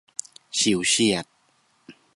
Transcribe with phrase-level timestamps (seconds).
[0.57, 1.25] ฉิวเฉียด